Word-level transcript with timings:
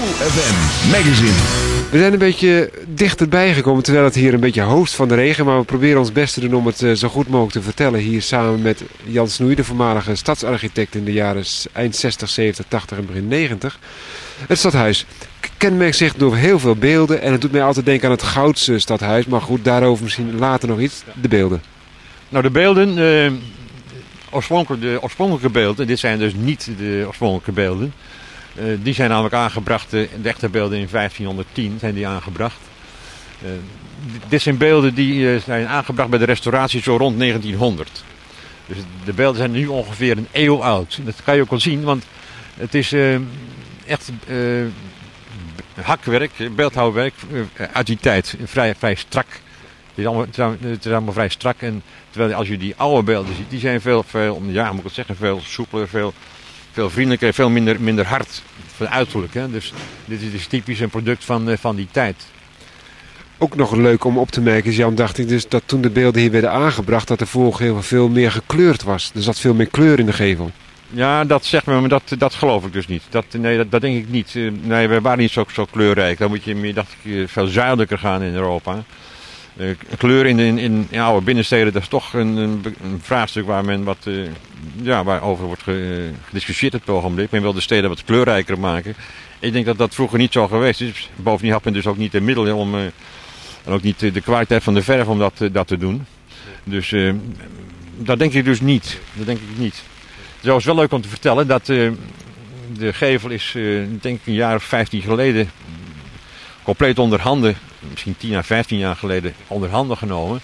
FM 0.00 0.90
Magazine. 0.90 1.32
We 1.90 1.98
zijn 1.98 2.12
een 2.12 2.18
beetje 2.18 2.70
dichterbij 2.88 3.54
gekomen 3.54 3.82
terwijl 3.82 4.04
het 4.04 4.14
hier 4.14 4.34
een 4.34 4.40
beetje 4.40 4.62
hoogst 4.62 4.94
van 4.94 5.08
de 5.08 5.14
regen. 5.14 5.44
Maar 5.44 5.58
we 5.58 5.64
proberen 5.64 5.98
ons 5.98 6.12
best 6.12 6.34
te 6.34 6.40
doen 6.40 6.54
om 6.54 6.66
het 6.66 6.82
eh, 6.82 6.92
zo 6.92 7.08
goed 7.08 7.28
mogelijk 7.28 7.52
te 7.52 7.62
vertellen. 7.62 8.00
Hier 8.00 8.22
samen 8.22 8.62
met 8.62 8.82
Jan 9.04 9.28
Snoei, 9.28 9.54
de 9.54 9.64
voormalige 9.64 10.14
stadsarchitect 10.14 10.94
in 10.94 11.04
de 11.04 11.12
jaren 11.12 11.44
eind 11.72 11.96
60, 11.96 12.28
70, 12.28 12.64
80 12.68 12.98
en 12.98 13.06
begin 13.06 13.28
90. 13.28 13.78
Het 14.46 14.58
stadhuis 14.58 15.06
kenmerkt 15.56 15.96
zich 15.96 16.14
door 16.14 16.36
heel 16.36 16.58
veel 16.58 16.76
beelden. 16.76 17.22
En 17.22 17.32
het 17.32 17.40
doet 17.40 17.52
mij 17.52 17.62
altijd 17.62 17.86
denken 17.86 18.04
aan 18.04 18.14
het 18.14 18.22
Goudse 18.22 18.78
stadhuis. 18.78 19.24
Maar 19.24 19.42
goed, 19.42 19.64
daarover 19.64 20.04
misschien 20.04 20.38
later 20.38 20.68
nog 20.68 20.80
iets. 20.80 21.02
De 21.20 21.28
beelden. 21.28 21.62
Nou, 22.28 22.42
de 22.42 22.50
beelden, 22.50 22.98
uh, 22.98 23.32
oorspronkelijke, 24.30 24.86
de 24.86 25.02
oorspronkelijke 25.02 25.50
beelden, 25.50 25.86
dit 25.86 25.98
zijn 25.98 26.18
dus 26.18 26.32
niet 26.34 26.70
de 26.78 27.04
oorspronkelijke 27.06 27.52
beelden. 27.52 27.92
Uh, 28.60 28.78
die 28.82 28.94
zijn 28.94 29.10
namelijk 29.10 29.34
aangebracht, 29.34 29.90
de 29.90 30.08
echte 30.22 30.48
beelden 30.48 30.78
in 30.78 30.88
1510 30.90 31.76
zijn 31.78 31.94
die 31.94 32.06
aangebracht. 32.06 32.60
Uh, 33.42 33.50
dit 34.28 34.42
zijn 34.42 34.56
beelden 34.56 34.94
die 34.94 35.38
zijn 35.38 35.66
aangebracht 35.66 36.10
bij 36.10 36.18
de 36.18 36.24
restauratie 36.24 36.82
zo 36.82 36.96
rond 36.96 37.18
1900. 37.18 38.04
Dus 38.66 38.76
de 39.04 39.12
beelden 39.12 39.36
zijn 39.36 39.50
nu 39.50 39.66
ongeveer 39.66 40.18
een 40.18 40.28
eeuw 40.32 40.62
oud. 40.62 40.98
Dat 41.04 41.22
kan 41.24 41.34
je 41.34 41.42
ook 41.42 41.50
wel 41.50 41.60
zien, 41.60 41.82
want 41.82 42.04
het 42.56 42.74
is 42.74 42.94
echt 43.86 44.12
hakwerk, 45.74 46.30
beeldhouwwerk 46.56 47.14
uit 47.72 47.86
die 47.86 47.96
tijd. 47.96 48.36
Vrij, 48.44 48.74
vrij 48.74 48.94
strak. 48.94 49.26
Het 49.26 49.98
is, 49.98 50.06
allemaal, 50.06 50.26
het 50.60 50.86
allemaal 50.86 51.12
vrij 51.12 51.28
strak. 51.28 51.60
En 51.60 51.82
terwijl 52.10 52.34
als 52.34 52.48
je 52.48 52.58
die 52.58 52.74
oude 52.76 53.02
beelden 53.02 53.34
ziet, 53.34 53.50
die 53.50 53.60
zijn 53.60 53.80
veel, 53.80 54.02
veel 54.02 54.42
ja, 54.46 54.70
moet 54.70 54.78
ik 54.78 54.84
het 54.84 54.94
zeggen, 54.94 55.16
veel 55.16 55.40
soepeler, 55.40 55.88
veel, 55.88 56.14
veel 56.72 56.90
vriendelijker, 56.90 57.34
veel 57.34 57.50
minder, 57.50 57.80
minder 57.80 58.06
hard 58.06 58.42
van 58.76 58.88
uiterlijk. 58.88 59.34
Hè. 59.34 59.50
Dus 59.50 59.72
dit 60.04 60.22
is 60.22 60.30
dus 60.30 60.46
typisch 60.46 60.80
een 60.80 60.90
product 60.90 61.24
van, 61.24 61.58
van 61.58 61.76
die 61.76 61.88
tijd. 61.90 62.26
Ook 63.38 63.56
nog 63.56 63.74
leuk 63.74 64.04
om 64.04 64.18
op 64.18 64.30
te 64.30 64.40
merken, 64.40 64.72
Jan, 64.72 64.94
dacht 64.94 65.18
ik 65.18 65.28
dus 65.28 65.48
dat 65.48 65.62
toen 65.66 65.80
de 65.80 65.90
beelden 65.90 66.20
hier 66.20 66.30
werden 66.30 66.50
aangebracht, 66.50 67.08
dat 67.08 67.18
de 67.18 67.26
voorgevel 67.26 67.82
veel 67.82 68.08
meer 68.08 68.32
gekleurd 68.32 68.82
was. 68.82 69.10
Er 69.14 69.22
zat 69.22 69.38
veel 69.38 69.54
meer 69.54 69.66
kleur 69.66 69.98
in 69.98 70.06
de 70.06 70.12
gevel. 70.12 70.50
Ja, 70.90 71.24
dat 71.24 71.44
zegt 71.44 71.66
me, 71.66 71.80
maar 71.80 71.88
dat, 71.88 72.02
dat 72.18 72.34
geloof 72.34 72.64
ik 72.64 72.72
dus 72.72 72.86
niet. 72.86 73.02
Dat, 73.08 73.24
nee, 73.30 73.56
dat, 73.56 73.70
dat 73.70 73.80
denk 73.80 73.96
ik 73.96 74.08
niet. 74.08 74.34
Nee, 74.62 74.88
we 74.88 75.00
waren 75.00 75.18
niet 75.18 75.30
zo, 75.30 75.44
zo 75.52 75.66
kleurrijk. 75.70 76.18
Dan 76.18 76.28
moet 76.28 76.44
je 76.44 76.54
meer, 76.54 76.74
dacht 76.74 76.94
ik, 77.02 77.28
veel 77.28 77.46
zuidelijker 77.46 77.98
gaan 77.98 78.22
in 78.22 78.34
Europa. 78.34 78.84
Uh, 79.60 79.70
kleur 79.98 80.26
in, 80.26 80.38
in, 80.38 80.88
oude 81.00 81.24
binnensteden, 81.24 81.72
dat 81.72 81.82
is 81.82 81.88
toch 81.88 82.12
een, 82.12 82.36
een, 82.36 82.64
vraagstuk 83.00 83.46
waar 83.46 83.64
men 83.64 83.84
wat, 83.84 83.98
uh, 84.04 84.28
ja, 84.82 85.04
waarover 85.04 85.46
wordt 85.46 85.62
gediscussieerd 86.24 86.74
op 86.74 86.80
het 86.80 86.90
ogenblik. 86.90 87.30
Men 87.30 87.42
wil 87.42 87.52
de 87.52 87.60
steden 87.60 87.88
wat 87.88 88.04
kleurrijker 88.04 88.58
maken. 88.58 88.94
Ik 89.38 89.52
denk 89.52 89.64
dat 89.64 89.78
dat 89.78 89.94
vroeger 89.94 90.18
niet 90.18 90.32
zo 90.32 90.48
geweest 90.48 90.80
is. 90.80 91.10
Bovendien 91.16 91.52
had 91.52 91.64
men 91.64 91.72
dus 91.72 91.86
ook 91.86 91.96
niet 91.96 92.12
de 92.12 92.20
middelen 92.20 92.54
om, 92.54 92.74
en 92.74 92.92
ook 93.66 93.82
niet 93.82 93.98
de 93.98 94.20
kwaliteit 94.20 94.62
van 94.62 94.74
de 94.74 94.82
verf 94.82 95.06
om 95.06 95.18
dat, 95.18 95.42
dat 95.52 95.66
te 95.66 95.76
doen. 95.76 96.06
Dus 96.64 96.94
dat 97.96 98.18
denk 98.18 98.32
ik 98.32 98.44
dus 98.44 98.60
niet. 98.60 98.98
Dat 99.12 99.26
denk 99.26 99.38
ik 99.38 99.58
niet. 99.58 99.82
Het 100.40 100.56
is 100.56 100.64
wel 100.64 100.74
leuk 100.74 100.92
om 100.92 101.00
te 101.00 101.08
vertellen 101.08 101.46
dat 101.46 101.66
de 101.66 101.92
gevel 102.78 103.30
is, 103.30 103.52
denk 104.00 104.20
ik 104.20 104.26
een 104.26 104.32
jaar 104.32 104.54
of 104.54 104.64
15 104.64 105.02
geleden, 105.02 105.50
compleet 106.62 106.98
onder 106.98 107.20
handen, 107.20 107.56
misschien 107.90 108.16
10 108.16 108.34
à 108.34 108.42
15 108.42 108.78
jaar 108.78 108.96
geleden, 108.96 109.34
onder 109.46 109.70
handen 109.70 109.96
genomen. 109.96 110.40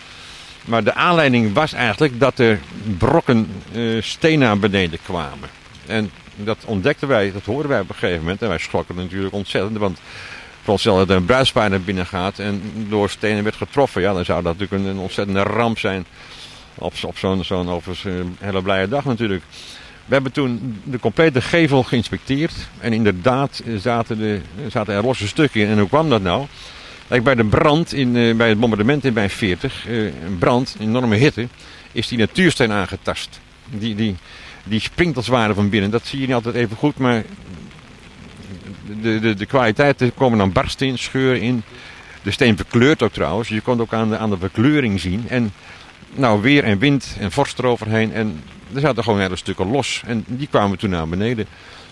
Maar 0.65 0.85
de 0.85 0.95
aanleiding 0.95 1.55
was 1.55 1.73
eigenlijk 1.73 2.21
dat 2.21 2.39
er 2.39 2.61
brokken 2.99 3.49
uh, 3.73 4.03
steen 4.03 4.39
naar 4.39 4.59
beneden 4.59 4.99
kwamen. 5.05 5.49
En 5.87 6.11
dat 6.37 6.59
ontdekten 6.67 7.09
wij, 7.09 7.33
dat 7.33 7.45
hoorden 7.45 7.71
wij 7.71 7.81
op 7.81 7.89
een 7.89 7.95
gegeven 7.95 8.21
moment. 8.21 8.43
En 8.43 8.49
wij 8.49 8.59
schrokken 8.59 8.95
natuurlijk 8.95 9.35
ontzettend, 9.35 9.79
want 9.79 9.99
voor 10.63 10.73
onszelf 10.73 10.99
dat 10.99 11.11
er 11.11 11.17
een 11.17 11.25
bruispaar 11.25 11.71
naar 11.71 11.81
binnen 11.81 12.07
gaat 12.07 12.39
en 12.39 12.63
door 12.89 13.11
stenen 13.11 13.43
werd 13.43 13.57
getroffen. 13.57 14.03
Ja, 14.03 14.13
dan 14.13 14.25
zou 14.25 14.43
dat 14.43 14.59
natuurlijk 14.59 14.91
een, 14.91 14.99
ontzettende 14.99 15.43
ramp 15.43 15.79
zijn 15.79 16.07
op, 16.75 16.93
op 17.03 17.19
zo'n 17.19 17.45
zo'n 17.45 17.71
overigens 17.71 18.15
hele 18.39 18.63
blije 18.63 18.89
dag 18.89 19.05
natuurlijk. 19.05 19.43
We 20.07 20.15
hebben 20.15 20.33
toen 20.33 20.81
de 20.85 20.99
complete 20.99 21.41
gevel 21.41 21.83
geïnspecteerd. 21.83 22.53
En 22.79 22.93
inderdaad 22.93 23.63
zaten, 23.79 24.19
de, 24.19 24.41
zaten 24.69 24.95
er 24.95 25.03
losse 25.03 25.27
stukken 25.27 25.61
in. 25.61 25.69
En 25.69 25.79
hoe 25.79 25.89
kwam 25.89 26.09
dat 26.09 26.23
nou? 26.23 26.47
Bij 27.09 27.35
de 27.35 27.45
brand, 27.45 27.93
in, 27.93 28.15
uh, 28.15 28.37
bij 28.37 28.49
het 28.49 28.61
bombardement 28.61 29.05
in 29.05 29.13
bij 29.13 29.31
40, 29.31 29.89
uh, 29.89 30.05
een 30.05 30.39
brand, 30.39 30.77
enorme 30.81 31.17
hitte, 31.17 31.49
is 31.93 32.09
die 32.09 32.19
natuursteen 32.19 32.73
aangetast. 32.73 33.41
Die, 33.71 33.95
die, 33.95 34.17
die 34.65 34.81
springt 34.81 35.17
als 35.17 35.29
ware 35.29 35.55
van 35.55 35.69
binnen. 35.69 35.91
Dat 35.91 36.07
zie 36.07 36.21
je 36.21 36.27
niet 36.27 36.35
altijd 36.35 36.55
even 36.55 36.77
goed, 36.77 36.99
maar 36.99 37.25
de, 39.03 39.21
de, 39.21 39.35
de 39.35 39.47
kwaliteiten 39.47 40.15
komen 40.15 40.39
dan 40.39 40.53
barsten 40.53 40.87
in, 40.87 40.99
scheuren 40.99 41.41
in. 41.41 41.63
De 42.23 42.31
steen 42.31 42.57
verkleurt 42.57 43.03
ook 43.03 43.13
trouwens. 43.13 43.49
Je 43.49 43.61
kon 43.61 43.81
ook 43.81 43.93
aan 43.93 44.09
de, 44.09 44.19
aan 44.19 44.31
de 44.31 44.39
verkleuring 44.39 45.01
zien. 45.01 45.25
En 45.29 45.53
nou, 46.15 46.43
weer 46.43 46.65
en 46.65 46.79
wind 46.79 47.17
en 47.19 47.33
vorst 47.33 47.59
eroverheen. 47.59 48.13
En 48.13 48.43
er 48.75 48.81
zaten 48.81 49.03
gewoon 49.03 49.21
hele 49.21 49.37
stukken 49.37 49.71
los. 49.71 50.03
En 50.07 50.25
die 50.27 50.47
kwamen 50.47 50.79
toen 50.79 50.91
naar 50.91 51.09
beneden. 51.09 51.47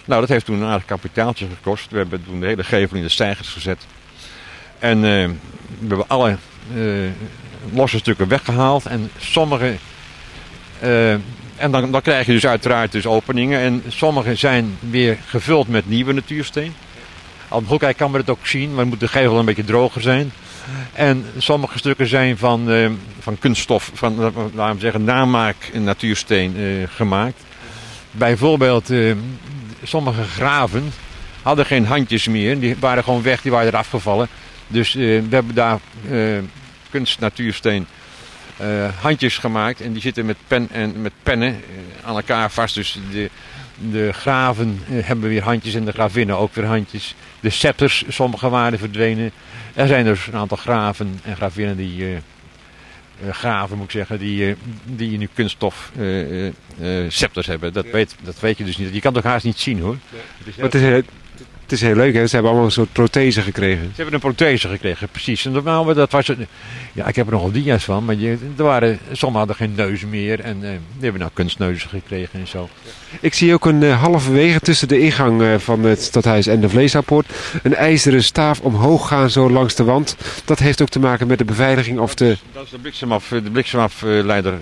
Nou, 0.04 0.20
dat 0.20 0.28
heeft 0.28 0.44
toen 0.44 0.60
een 0.60 0.68
aardig 0.68 0.86
kapitaaltje 0.86 1.46
gekost. 1.46 1.90
We 1.90 1.96
hebben 1.96 2.24
toen 2.24 2.40
de 2.40 2.46
hele 2.46 2.64
gevel 2.64 2.96
in 2.96 3.02
de 3.02 3.08
stijgers 3.08 3.48
gezet. 3.48 3.86
En 4.84 4.96
uh, 4.96 5.02
we 5.78 5.88
hebben 5.88 6.08
alle 6.08 6.36
uh, 6.74 7.10
losse 7.72 7.98
stukken 7.98 8.28
weggehaald. 8.28 8.86
En 8.86 9.10
sommige... 9.18 9.74
Uh, 10.82 11.12
en 11.56 11.70
dan, 11.70 11.90
dan 11.90 12.02
krijg 12.02 12.26
je 12.26 12.32
dus 12.32 12.46
uiteraard 12.46 12.92
dus 12.92 13.06
openingen. 13.06 13.60
En 13.60 13.82
sommige 13.88 14.34
zijn 14.34 14.76
weer 14.90 15.18
gevuld 15.26 15.68
met 15.68 15.88
nieuwe 15.88 16.12
natuursteen. 16.12 16.74
Een 17.50 17.66
goed 17.66 17.94
kan 17.96 18.10
men 18.10 18.20
het 18.20 18.30
ook 18.30 18.46
zien. 18.46 18.74
Maar 18.74 18.86
moet 18.86 19.00
de 19.00 19.08
gevel 19.08 19.38
een 19.38 19.44
beetje 19.44 19.64
droger 19.64 20.02
zijn. 20.02 20.32
En 20.92 21.24
sommige 21.38 21.78
stukken 21.78 22.06
zijn 22.06 22.38
van, 22.38 22.68
van 23.20 23.38
kunststof, 23.38 23.90
van 23.94 24.32
laten 24.54 24.74
we 24.74 24.80
zeggen, 24.80 25.04
namaak 25.04 25.70
natuursteen 25.72 26.56
gemaakt. 26.88 27.40
Bijvoorbeeld, 28.10 28.90
sommige 29.82 30.22
graven 30.22 30.92
hadden 31.42 31.66
geen 31.66 31.86
handjes 31.86 32.28
meer. 32.28 32.60
Die 32.60 32.76
waren 32.78 33.04
gewoon 33.04 33.22
weg, 33.22 33.42
die 33.42 33.52
waren 33.52 33.68
eraf 33.68 33.88
gevallen. 33.88 34.28
Dus 34.66 34.92
we 34.92 35.26
hebben 35.30 35.54
daar 35.54 35.78
kunstnatuursteen 36.90 37.86
handjes 39.00 39.38
gemaakt. 39.38 39.80
En 39.80 39.92
die 39.92 40.02
zitten 40.02 40.26
met, 40.26 40.36
pen 40.46 40.68
en, 40.70 41.02
met 41.02 41.12
pennen 41.22 41.60
aan 42.04 42.16
elkaar 42.16 42.50
vast. 42.50 42.74
Dus 42.74 42.98
de, 43.10 43.30
de 43.90 44.12
graven 44.12 44.80
hebben 44.86 45.28
weer 45.28 45.42
handjes 45.42 45.74
en 45.74 45.84
de 45.84 45.92
gravinnen 45.92 46.38
ook 46.38 46.54
weer 46.54 46.66
handjes. 46.66 47.14
De 47.40 47.50
scepters, 47.50 48.04
sommige 48.08 48.48
waren 48.48 48.78
verdwenen. 48.78 49.32
Er 49.74 49.86
zijn 49.86 50.04
dus 50.04 50.26
een 50.26 50.36
aantal 50.36 50.56
graven 50.56 51.20
en 51.22 51.36
gravinnen 51.36 51.76
die, 51.76 52.02
uh, 52.02 52.16
graven 53.30 53.76
moet 53.76 53.86
ik 53.86 53.90
zeggen, 53.90 54.18
die, 54.18 54.48
uh, 54.48 54.54
die 54.84 55.18
nu 55.18 55.28
kunststof 55.34 55.90
uh, 55.98 56.52
scepters 57.08 57.46
hebben. 57.46 57.72
Dat, 57.72 57.86
weet, 57.90 58.16
dat 58.22 58.40
weet 58.40 58.58
je 58.58 58.64
dus 58.64 58.76
niet. 58.76 58.94
Je 58.94 59.00
kan 59.00 59.14
het 59.14 59.24
ook 59.24 59.30
haast 59.30 59.44
niet 59.44 59.58
zien 59.58 59.80
hoor. 59.80 59.96
Het 60.38 60.46
is 60.46 60.56
het 60.56 60.74
is 60.74 61.02
heel 61.66 61.94
leuk, 61.94 62.14
hè? 62.14 62.26
ze 62.26 62.34
hebben 62.34 62.50
allemaal 62.50 62.68
een 62.68 62.74
soort 62.74 62.92
prothese 62.92 63.40
gekregen. 63.42 63.84
Ze 63.84 63.92
hebben 63.96 64.14
een 64.14 64.20
prothese 64.20 64.68
gekregen, 64.68 65.08
precies. 65.08 65.44
En 65.44 65.52
normaal, 65.52 65.94
dat 65.94 66.10
was, 66.10 66.30
ja, 66.92 67.06
ik 67.06 67.16
heb 67.16 67.26
er 67.26 67.32
nogal 67.32 67.50
dia's 67.50 67.84
van, 67.84 68.04
maar 68.04 68.14
je, 68.14 68.38
er 68.56 68.64
waren, 68.64 68.98
sommigen 69.12 69.46
hadden 69.46 69.56
geen 69.56 69.74
neus 69.74 70.04
meer 70.04 70.40
en 70.40 70.56
uh, 70.56 70.62
die 70.62 70.78
hebben 71.00 71.20
nou 71.20 71.32
kunstneuzen 71.34 71.88
gekregen 71.88 72.40
en 72.40 72.46
zo. 72.46 72.68
Ik 73.20 73.34
zie 73.34 73.54
ook 73.54 73.66
een 73.66 73.82
uh, 73.82 74.02
halverwege 74.02 74.60
tussen 74.60 74.88
de 74.88 75.00
ingang 75.00 75.40
uh, 75.40 75.58
van 75.58 75.84
het 75.84 76.02
stadhuis 76.02 76.46
en 76.46 76.60
de 76.60 76.68
Vleesappoort 76.68 77.26
een 77.62 77.74
ijzeren 77.74 78.24
staaf 78.24 78.60
omhoog 78.60 79.08
gaan 79.08 79.30
zo 79.30 79.50
langs 79.50 79.74
de 79.74 79.84
wand. 79.84 80.16
Dat 80.44 80.58
heeft 80.58 80.82
ook 80.82 80.88
te 80.88 81.00
maken 81.00 81.26
met 81.26 81.38
de 81.38 81.44
beveiliging 81.44 81.98
of 81.98 82.14
de... 82.14 82.36
Dat 82.52 82.64
is 82.64 82.70
de, 82.70 82.78
bliksemaf, 82.78 83.28
de 83.28 83.50
bliksemafleider 83.50 84.58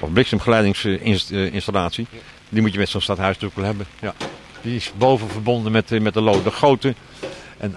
of 0.00 0.12
bliksemgeleidingsinstallatie. 0.12 2.06
Die 2.48 2.62
moet 2.62 2.72
je 2.72 2.78
met 2.78 2.88
zo'n 2.88 3.00
stadhuis 3.00 3.38
natuurlijk 3.38 3.56
wel 3.60 3.66
hebben, 3.66 3.86
ja. 4.00 4.14
Die 4.62 4.76
is 4.76 4.92
boven 4.96 5.28
verbonden 5.28 5.72
met, 5.72 6.00
met 6.00 6.14
de 6.14 6.20
lode 6.20 6.50
goten. 6.50 6.94
En, 7.58 7.76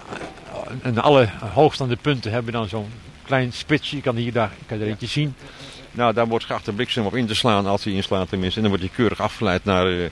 en 0.82 0.98
alle 0.98 1.28
hoogstaande 1.52 1.96
punten 1.96 2.32
hebben 2.32 2.52
dan 2.52 2.68
zo'n 2.68 2.90
klein 3.26 3.52
spitsje. 3.52 3.96
Je 3.96 4.02
kan 4.02 4.16
hier 4.16 4.32
daar 4.32 4.50
kan 4.66 4.80
er 4.80 4.86
eentje 4.86 5.06
zien. 5.06 5.34
Nou, 5.92 6.12
daar 6.12 6.26
wordt 6.26 6.44
geacht 6.44 6.64
de 6.64 6.72
bliksem 6.72 7.06
op 7.06 7.14
in 7.14 7.26
te 7.26 7.34
slaan 7.34 7.66
als 7.66 7.84
hij 7.84 7.92
inslaat 7.92 8.28
tenminste. 8.28 8.60
En 8.60 8.68
dan 8.68 8.76
wordt 8.76 8.86
hij 8.86 8.96
keurig 8.96 9.20
afgeleid 9.20 9.64
naar, 9.64 9.90
uh, 9.90 10.06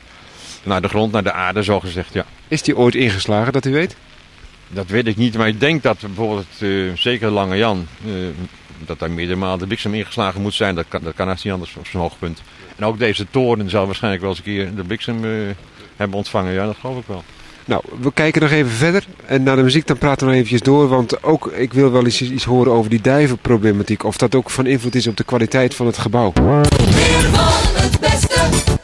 naar 0.62 0.82
de 0.82 0.88
grond, 0.88 1.12
naar 1.12 1.22
de 1.22 1.32
aarde 1.32 1.64
zo 1.64 1.80
gezegd. 1.80 2.12
Ja. 2.12 2.24
Is 2.48 2.62
die 2.62 2.76
ooit 2.76 2.94
ingeslagen 2.94 3.52
dat 3.52 3.64
u 3.64 3.72
weet? 3.72 3.96
Dat 4.69 4.86
weet 4.86 5.06
ik 5.06 5.16
niet, 5.16 5.36
maar 5.36 5.48
ik 5.48 5.60
denk 5.60 5.82
dat 5.82 6.00
bijvoorbeeld 6.00 6.46
uh, 6.60 6.96
zeker 6.96 7.30
Lange 7.30 7.56
Jan, 7.56 7.86
uh, 8.06 8.28
dat 8.78 8.98
daar 8.98 9.10
meerdere 9.10 9.38
malen 9.38 9.58
de 9.58 9.66
bliksem 9.66 9.94
ingeslagen 9.94 10.40
moet 10.40 10.54
zijn. 10.54 10.74
Dat 10.74 10.84
kan, 10.88 11.02
dat 11.02 11.14
kan 11.14 11.28
haast 11.28 11.44
niet 11.44 11.52
anders 11.52 11.76
op 11.76 11.86
zijn 11.86 12.02
hoogpunt. 12.02 12.42
En 12.76 12.84
ook 12.84 12.98
deze 12.98 13.26
toren 13.30 13.70
zal 13.70 13.86
waarschijnlijk 13.86 14.22
wel 14.22 14.30
eens 14.30 14.38
een 14.38 14.44
keer 14.44 14.74
de 14.74 14.84
bliksem 14.84 15.24
hebben 15.96 16.16
ontvangen. 16.16 16.52
Ja, 16.52 16.66
dat 16.66 16.76
geloof 16.80 16.98
ik 16.98 17.06
wel. 17.06 17.22
Nou, 17.64 17.82
we 18.00 18.12
kijken 18.12 18.42
nog 18.42 18.50
even 18.50 18.70
verder. 18.70 19.04
En 19.26 19.42
na 19.42 19.54
de 19.54 19.62
muziek 19.62 19.86
dan 19.86 19.98
praten 19.98 20.20
we 20.20 20.24
nog 20.26 20.34
eventjes 20.34 20.60
door. 20.60 20.88
Want 20.88 21.22
ook, 21.22 21.46
ik 21.46 21.72
wil 21.72 21.90
wel 21.90 22.04
eens 22.04 22.22
iets 22.22 22.44
horen 22.44 22.72
over 22.72 22.90
die 22.90 23.00
duivenproblematiek. 23.00 24.04
Of 24.04 24.16
dat 24.16 24.34
ook 24.34 24.50
van 24.50 24.66
invloed 24.66 24.94
is 24.94 25.06
op 25.06 25.16
de 25.16 25.24
kwaliteit 25.24 25.74
van 25.74 25.86
het 25.86 25.98
gebouw. 25.98 26.32
Meer 26.40 27.30
van 27.32 27.82
het 27.82 28.00
beste. 28.00 28.81